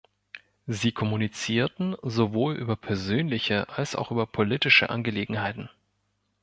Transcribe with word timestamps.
Sie 0.65 0.91
kommunizierten 0.93 1.95
sowohl 2.01 2.55
über 2.55 2.75
persönliche 2.75 3.69
als 3.69 3.95
auch 3.95 4.09
über 4.09 4.25
politische 4.25 4.89
Angelegenheiten. 4.89 5.69